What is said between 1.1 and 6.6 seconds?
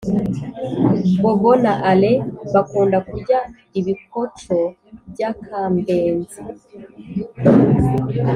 bobo na ale bakunda kurya ibikoco by’ akambenzi